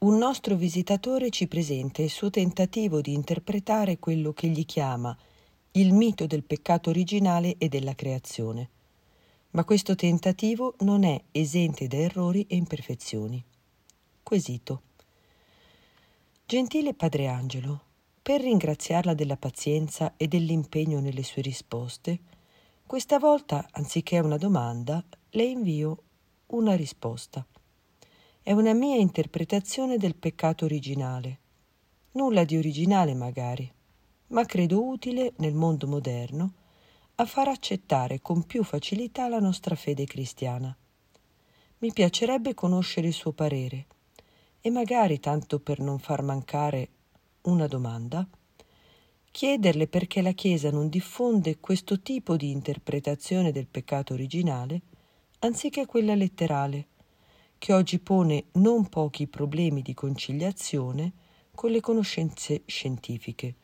[0.00, 5.14] un nostro visitatore ci presenta il suo tentativo di interpretare quello che gli chiama
[5.72, 8.68] il mito del peccato originale e della creazione.
[9.50, 13.44] Ma questo tentativo non è esente da errori e imperfezioni.
[14.22, 14.82] Quesito.
[16.46, 17.80] Gentile Padre Angelo,
[18.22, 22.18] per ringraziarla della pazienza e dell'impegno nelle sue risposte,
[22.86, 26.02] questa volta, anziché una domanda, le invio
[26.46, 27.46] una risposta.
[28.42, 31.38] È una mia interpretazione del peccato originale.
[32.12, 33.70] Nulla di originale magari,
[34.28, 36.52] ma credo utile nel mondo moderno
[37.16, 40.74] a far accettare con più facilità la nostra fede cristiana.
[41.78, 43.86] Mi piacerebbe conoscere il suo parere
[44.62, 46.88] e magari, tanto per non far mancare
[47.42, 48.26] una domanda,
[49.30, 54.80] chiederle perché la Chiesa non diffonde questo tipo di interpretazione del peccato originale
[55.40, 56.86] anziché quella letterale,
[57.60, 61.12] che oggi pone non pochi problemi di conciliazione
[61.54, 63.54] con le conoscenze scientifiche.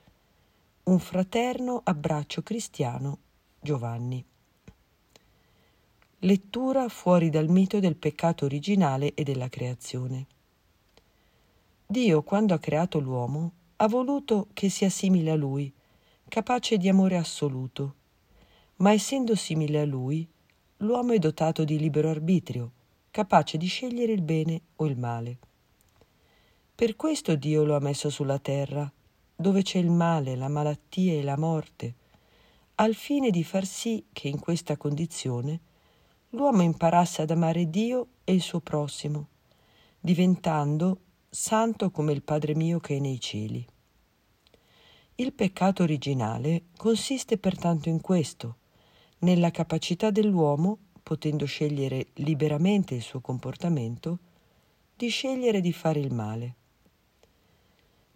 [0.82, 3.20] Un fraterno abbraccio cristiano
[3.58, 4.22] Giovanni.
[6.18, 10.26] Lettura fuori dal mito del peccato originale e della creazione.
[11.86, 15.72] Dio, quando ha creato l'uomo, ha voluto che sia simile a lui,
[16.28, 17.94] capace di amore assoluto.
[18.76, 20.28] Ma essendo simile a lui,
[20.78, 22.72] l'uomo è dotato di libero arbitrio,
[23.16, 25.38] capace di scegliere il bene o il male.
[26.74, 28.92] Per questo Dio lo ha messo sulla terra,
[29.34, 31.94] dove c'è il male, la malattia e la morte,
[32.74, 35.60] al fine di far sì che in questa condizione
[36.30, 39.28] l'uomo imparasse ad amare Dio e il suo prossimo,
[39.98, 41.00] diventando
[41.30, 43.66] santo come il Padre mio che è nei cieli.
[45.14, 48.56] Il peccato originale consiste pertanto in questo,
[49.20, 54.18] nella capacità dell'uomo, potendo scegliere liberamente il suo comportamento,
[54.96, 56.54] di scegliere di fare il male.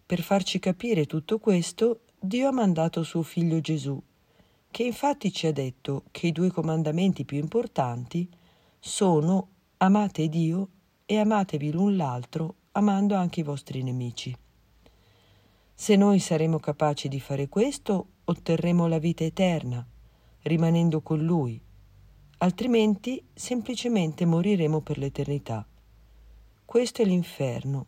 [0.05, 3.97] Per farci capire tutto questo, Dio ha mandato suo figlio Gesù,
[4.69, 8.29] che infatti ci ha detto che i due comandamenti più importanti
[8.77, 10.67] sono amate Dio
[11.05, 14.35] e amatevi l'un l'altro amando anche i vostri nemici.
[15.73, 19.87] Se noi saremo capaci di fare questo, otterremo la vita eterna,
[20.41, 21.69] rimanendo con Lui,
[22.43, 25.63] altrimenti semplicemente moriremo per l'eternità.
[26.65, 27.85] Questo è l'inferno,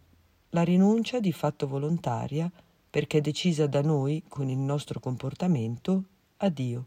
[0.50, 2.52] la rinuncia di fatto volontaria,
[2.88, 6.04] perché decisa da noi con il nostro comportamento,
[6.38, 6.86] a Dio.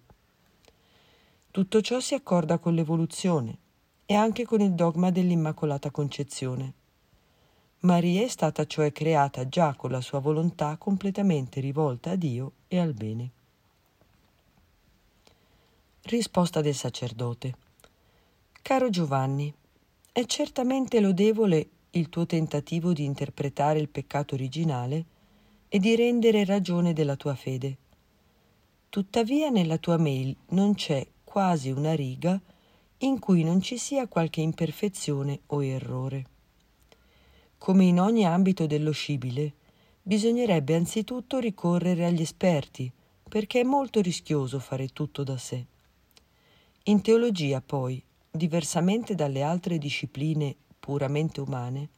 [1.50, 3.58] Tutto ciò si accorda con l'evoluzione
[4.06, 6.72] e anche con il dogma dell'Immacolata Concezione.
[7.80, 12.78] Maria è stata cioè creata già con la sua volontà completamente rivolta a Dio e
[12.78, 13.30] al bene.
[16.08, 17.56] Risposta del sacerdote.
[18.62, 19.52] Caro Giovanni,
[20.12, 25.04] è certamente lodevole il tuo tentativo di interpretare il peccato originale
[25.66, 27.76] e di rendere ragione della tua fede.
[28.88, 32.40] Tuttavia nella tua mail non c'è quasi una riga
[32.98, 36.26] in cui non ci sia qualche imperfezione o errore.
[37.58, 39.54] Come in ogni ambito dello scibile,
[40.02, 42.88] bisognerebbe anzitutto ricorrere agli esperti,
[43.28, 45.66] perché è molto rischioso fare tutto da sé.
[46.88, 51.88] In teologia, poi, diversamente dalle altre discipline puramente umane,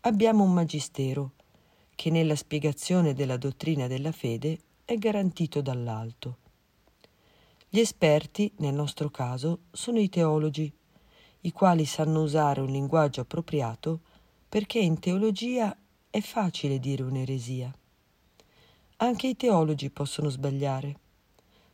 [0.00, 1.32] abbiamo un magistero
[1.94, 6.38] che nella spiegazione della dottrina della fede è garantito dall'alto.
[7.68, 10.72] Gli esperti, nel nostro caso, sono i teologi,
[11.40, 14.00] i quali sanno usare un linguaggio appropriato
[14.48, 15.76] perché in teologia
[16.08, 17.70] è facile dire un'eresia.
[18.96, 20.98] Anche i teologi possono sbagliare,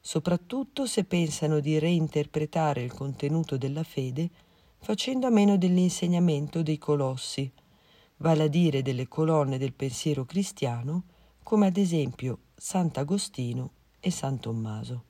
[0.06, 4.28] soprattutto se pensano di reinterpretare il contenuto della fede
[4.78, 7.50] facendo a meno dell'insegnamento dei colossi,
[8.18, 11.04] vale a dire delle colonne del pensiero cristiano,
[11.42, 15.04] come ad esempio Sant'Agostino e San Tommaso.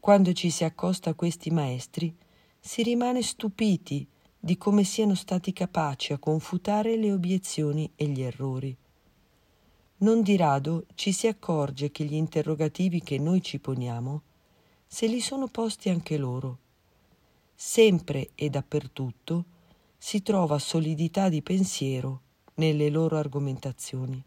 [0.00, 2.16] Quando ci si accosta a questi maestri,
[2.58, 4.08] si rimane stupiti
[4.40, 8.74] di come siano stati capaci a confutare le obiezioni e gli errori.
[9.98, 14.22] Non di rado ci si accorge che gli interrogativi che noi ci poniamo,
[14.86, 16.58] se li sono posti anche loro.
[17.54, 19.44] Sempre e dappertutto
[19.96, 22.20] si trova solidità di pensiero
[22.56, 24.22] nelle loro argomentazioni.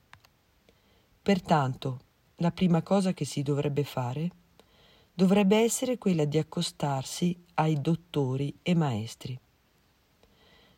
[1.21, 1.99] Pertanto,
[2.37, 4.31] la prima cosa che si dovrebbe fare
[5.13, 9.39] dovrebbe essere quella di accostarsi ai dottori e maestri.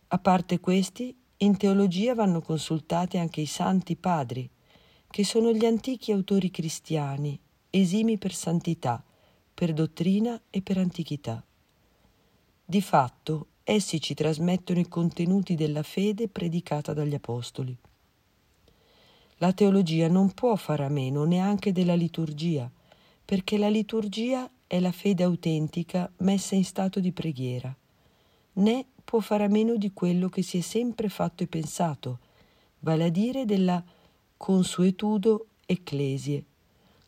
[0.07, 4.49] A parte questi, in teologia vanno consultati anche i santi padri,
[5.11, 7.37] che sono gli antichi autori cristiani,
[7.69, 9.03] esimi per santità,
[9.53, 11.43] per dottrina e per antichità.
[12.65, 17.75] Di fatto, essi ci trasmettono i contenuti della fede predicata dagli Apostoli.
[19.39, 22.71] La teologia non può fare a meno neanche della liturgia,
[23.25, 27.75] perché la liturgia è la fede autentica messa in stato di preghiera,
[28.53, 32.19] né può fare a meno di quello che si è sempre fatto e pensato,
[32.79, 33.83] vale a dire della
[34.43, 36.43] consuetudo ecclesie,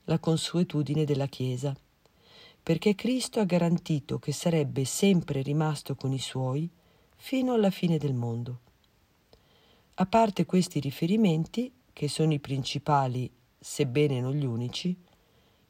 [0.03, 1.75] la consuetudine della Chiesa,
[2.61, 6.69] perché Cristo ha garantito che sarebbe sempre rimasto con i suoi
[7.15, 8.59] fino alla fine del mondo.
[9.95, 13.27] A parte questi riferimenti, che sono i principali,
[13.57, 14.95] sebbene non gli unici,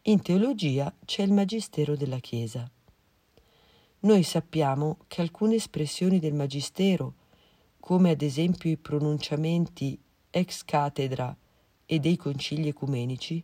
[0.02, 2.70] in teologia c'è il magistero della Chiesa.
[4.00, 7.14] Noi sappiamo che alcune espressioni del magistero,
[7.80, 9.98] come ad esempio i pronunciamenti
[10.30, 11.34] ex cathedra
[11.94, 13.44] e dei concili ecumenici,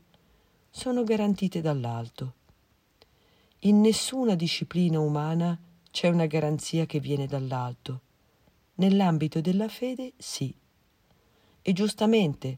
[0.71, 2.33] sono garantite dall'alto.
[3.59, 5.55] In nessuna disciplina umana
[5.91, 8.01] c'è una garanzia che viene dall'alto.
[8.75, 10.51] Nell'ambito della fede sì.
[11.61, 12.57] E giustamente,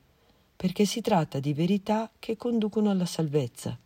[0.55, 3.77] perché si tratta di verità che conducono alla salvezza.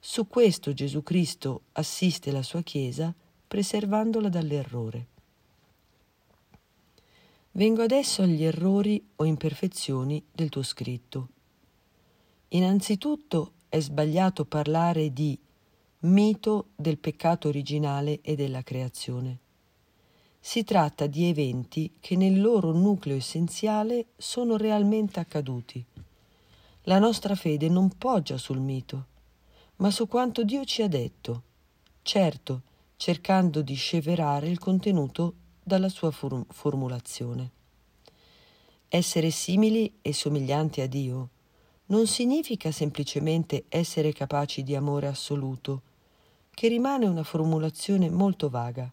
[0.00, 3.14] Su questo Gesù Cristo assiste la sua Chiesa
[3.46, 5.06] preservandola dall'errore.
[7.56, 11.28] Vengo adesso agli errori o imperfezioni del tuo scritto.
[12.48, 15.38] Innanzitutto è sbagliato parlare di
[16.00, 19.38] mito del peccato originale e della creazione.
[20.40, 25.84] Si tratta di eventi che nel loro nucleo essenziale sono realmente accaduti.
[26.82, 29.06] La nostra fede non poggia sul mito,
[29.76, 31.42] ma su quanto Dio ci ha detto,
[32.02, 32.62] certo,
[32.96, 35.34] cercando di sceverare il contenuto
[35.64, 37.50] dalla sua form- formulazione.
[38.88, 41.30] Essere simili e somiglianti a Dio
[41.86, 45.82] non significa semplicemente essere capaci di amore assoluto,
[46.50, 48.92] che rimane una formulazione molto vaga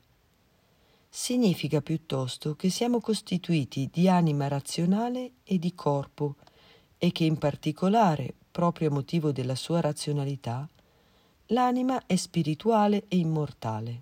[1.14, 6.36] significa piuttosto che siamo costituiti di anima razionale e di corpo
[6.98, 10.68] e che in particolare, proprio a motivo della sua razionalità,
[11.48, 14.00] l'anima è spirituale e immortale.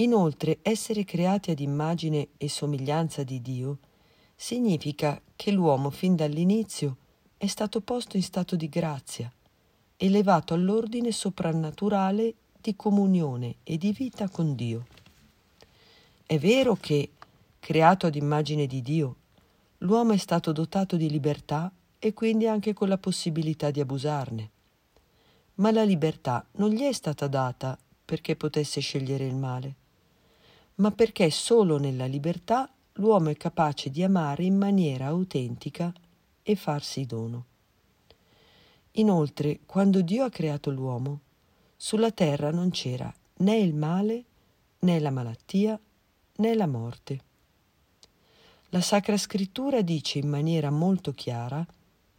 [0.00, 3.78] Inoltre, essere creati ad immagine e somiglianza di Dio
[4.36, 6.98] significa che l'uomo fin dall'inizio
[7.36, 9.32] è stato posto in stato di grazia,
[9.96, 14.86] elevato all'ordine soprannaturale di comunione e di vita con Dio.
[16.24, 17.10] È vero che,
[17.58, 19.16] creato ad immagine di Dio,
[19.78, 24.50] l'uomo è stato dotato di libertà e quindi anche con la possibilità di abusarne.
[25.54, 29.74] Ma la libertà non gli è stata data perché potesse scegliere il male,
[30.78, 35.92] ma perché solo nella libertà l'uomo è capace di amare in maniera autentica
[36.42, 37.44] e farsi dono.
[38.92, 41.20] Inoltre, quando Dio ha creato l'uomo,
[41.76, 44.24] sulla terra non c'era né il male
[44.80, 45.78] né la malattia
[46.36, 47.20] né la morte.
[48.70, 51.64] La Sacra Scrittura dice in maniera molto chiara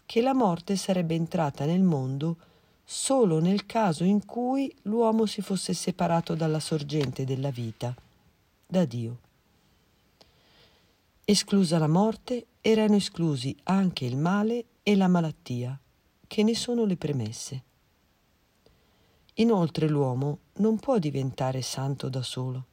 [0.06, 2.38] che la morte sarebbe entrata nel mondo
[2.84, 7.94] solo nel caso in cui l'uomo si fosse separato dalla sorgente della vita,
[8.72, 9.20] da Dio.
[11.26, 15.80] Esclusa la morte, erano esclusi anche il male e la malattia,
[16.28, 17.64] che ne sono le premesse.
[19.36, 22.66] Inoltre l'uomo non può diventare santo da solo.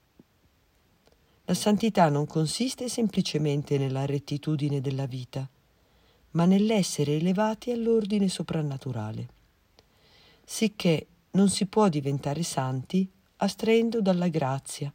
[1.47, 5.49] La santità non consiste semplicemente nella rettitudine della vita,
[6.33, 9.29] ma nell'essere elevati all'ordine soprannaturale.
[10.45, 14.93] Sicché non si può diventare santi astraendo dalla grazia,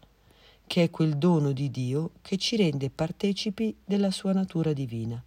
[0.72, 5.22] che è quel dono di Dio che ci rende partecipi della sua natura divina.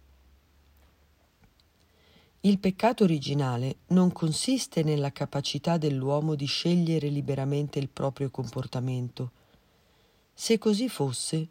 [2.39, 9.29] Il peccato originale non consiste nella capacità dell'uomo di scegliere liberamente il proprio comportamento,
[10.33, 11.47] se così fosse,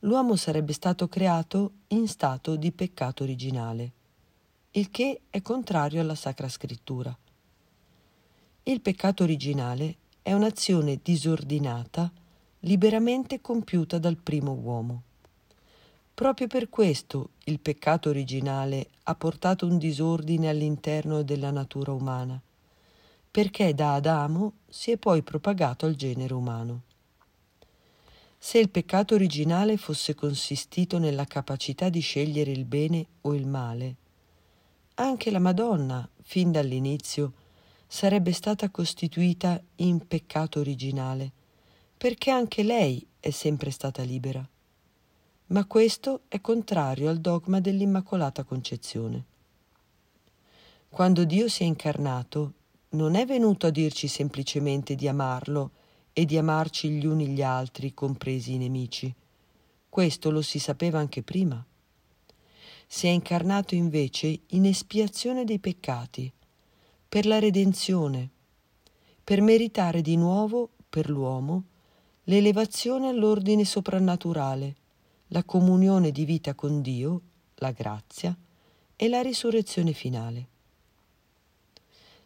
[0.00, 3.92] l'uomo sarebbe stato creato in stato di peccato originale,
[4.72, 7.16] il che è contrario alla Sacra Scrittura.
[8.64, 12.10] Il peccato originale è un'azione disordinata
[12.60, 15.02] liberamente compiuta dal primo uomo.
[16.12, 22.38] Proprio per questo il peccato originale ha portato un disordine all'interno della natura umana,
[23.30, 26.82] perché da Adamo si è poi propagato al genere umano.
[28.36, 33.96] Se il peccato originale fosse consistito nella capacità di scegliere il bene o il male,
[34.94, 37.32] anche la Madonna, fin dall'inizio,
[37.86, 41.32] sarebbe stata costituita in peccato originale,
[42.00, 44.42] perché anche lei è sempre stata libera.
[45.48, 49.24] Ma questo è contrario al dogma dell'Immacolata Concezione.
[50.88, 52.54] Quando Dio si è incarnato,
[52.92, 55.72] non è venuto a dirci semplicemente di amarlo
[56.14, 59.14] e di amarci gli uni gli altri, compresi i nemici.
[59.86, 61.62] Questo lo si sapeva anche prima.
[62.86, 66.32] Si è incarnato invece in espiazione dei peccati,
[67.06, 68.30] per la redenzione,
[69.22, 71.64] per meritare di nuovo, per l'uomo,
[72.30, 74.76] l'elevazione all'ordine soprannaturale,
[75.28, 77.20] la comunione di vita con Dio,
[77.56, 78.36] la grazia
[78.94, 80.46] e la risurrezione finale.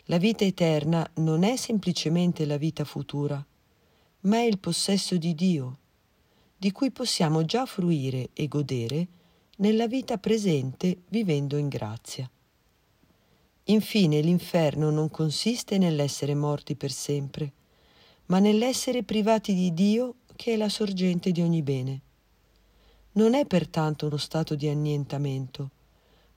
[0.04, 3.42] La vita eterna non è semplicemente la vita futura,
[4.20, 5.78] ma è il possesso di Dio,
[6.54, 9.06] di cui possiamo già fruire e godere
[9.56, 12.30] nella vita presente vivendo in grazia.
[13.64, 17.52] Infine l'inferno non consiste nell'essere morti per sempre,
[18.26, 22.00] ma nell'essere privati di Dio che è la sorgente di ogni bene.
[23.12, 25.70] Non è pertanto uno stato di annientamento,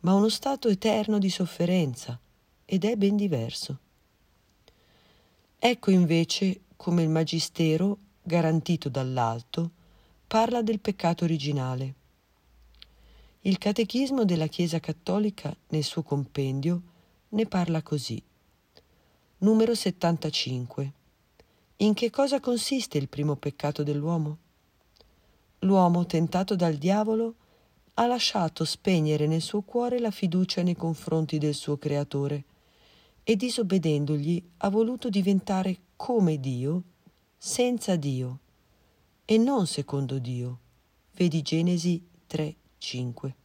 [0.01, 2.19] ma uno stato eterno di sofferenza,
[2.65, 3.79] ed è ben diverso.
[5.57, 9.71] Ecco invece come il Magistero, garantito dall'alto,
[10.27, 11.93] parla del peccato originale.
[13.41, 16.81] Il Catechismo della Chiesa Cattolica, nel suo compendio,
[17.29, 18.21] ne parla così.
[19.39, 20.93] Numero 75.
[21.79, 24.37] In che cosa consiste il primo peccato dell'uomo?
[25.59, 27.35] L'uomo, tentato dal diavolo,
[27.93, 32.43] ha lasciato spegnere nel suo cuore la fiducia nei confronti del suo Creatore
[33.23, 36.81] e disobbedendogli ha voluto diventare come Dio,
[37.37, 38.39] senza Dio
[39.23, 40.59] e non secondo Dio.
[41.13, 43.35] Vedi Genesi 3, 5.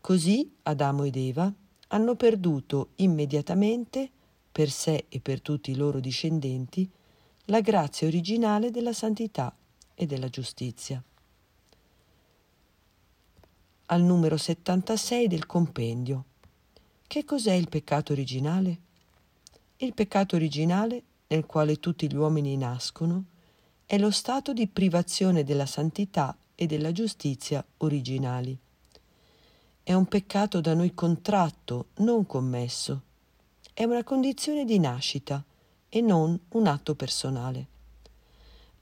[0.00, 1.52] Così Adamo ed Eva
[1.88, 4.10] hanno perduto immediatamente,
[4.50, 6.90] per sé e per tutti i loro discendenti,
[7.50, 9.52] la grazia originale della santità
[9.94, 11.02] e della giustizia.
[13.86, 16.24] Al numero 76 del compendio.
[17.08, 18.78] Che cos'è il peccato originale?
[19.78, 23.24] Il peccato originale nel quale tutti gli uomini nascono,
[23.84, 28.56] è lo stato di privazione della santità e della giustizia originali.
[29.82, 33.02] È un peccato da noi contratto, non commesso.
[33.74, 35.44] È una condizione di nascita
[35.90, 37.66] e non un atto personale.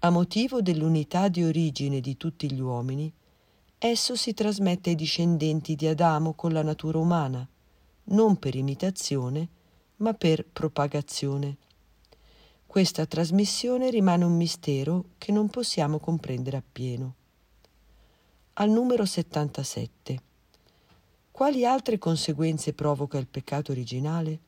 [0.01, 3.13] A motivo dell'unità di origine di tutti gli uomini,
[3.79, 7.45] esso si trasmette ai discendenti di Adamo con la natura umana,
[8.05, 9.49] non per imitazione,
[9.97, 11.57] ma per propagazione.
[12.67, 17.15] Questa trasmissione rimane un mistero che non possiamo comprendere appieno.
[18.55, 20.23] Al numero 77.
[21.31, 24.41] Quali altre conseguenze provoca il peccato originale?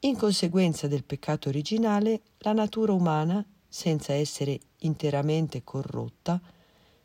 [0.00, 6.40] In conseguenza del peccato originale, la natura umana, senza essere interamente corrotta,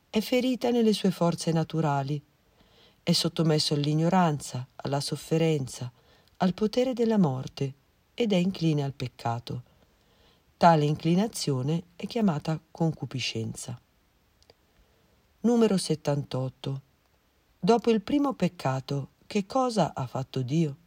[0.09, 2.21] è ferita nelle sue forze naturali,
[3.01, 5.91] è sottomesso all'ignoranza, alla sofferenza,
[6.37, 7.73] al potere della morte
[8.13, 9.71] ed è incline al peccato
[10.63, 13.77] Tale inclinazione è chiamata concupiscenza.
[15.41, 16.81] Numero 78.
[17.59, 20.77] Dopo il primo peccato, che cosa ha fatto Dio?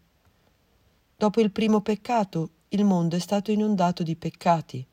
[1.19, 4.87] Dopo il primo peccato, il mondo è stato inondato di peccati,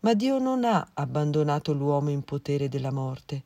[0.00, 3.44] ma Dio non ha abbandonato l'uomo in potere della morte,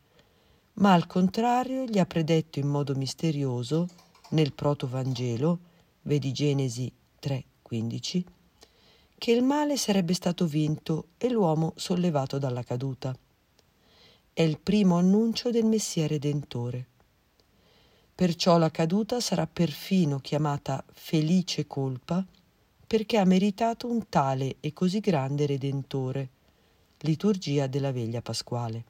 [0.74, 3.88] ma al contrario gli ha predetto in modo misterioso,
[4.30, 5.58] nel proto-vangelo,
[6.02, 8.24] vedi Genesi 3:15,
[9.18, 13.14] che il male sarebbe stato vinto e l'uomo sollevato dalla caduta.
[14.32, 16.87] È il primo annuncio del Messia Redentore.
[18.18, 22.26] Perciò la caduta sarà perfino chiamata felice colpa
[22.84, 26.28] perché ha meritato un tale e così grande Redentore,
[27.02, 28.84] liturgia della veglia pasquale.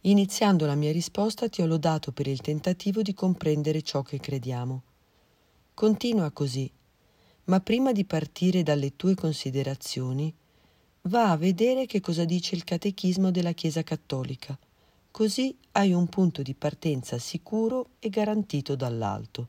[0.00, 4.82] Iniziando la mia risposta ti ho lodato per il tentativo di comprendere ciò che crediamo.
[5.74, 6.72] Continua così
[7.44, 10.32] ma prima di partire dalle tue considerazioni,
[11.02, 14.56] va a vedere che cosa dice il catechismo della Chiesa Cattolica,
[15.10, 19.48] così hai un punto di partenza sicuro e garantito dall'alto.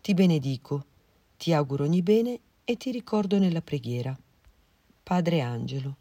[0.00, 0.84] Ti benedico,
[1.36, 4.16] ti auguro ogni bene e ti ricordo nella preghiera.
[5.02, 5.96] Padre Angelo.